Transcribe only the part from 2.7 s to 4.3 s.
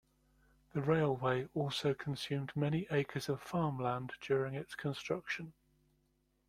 acres of farm land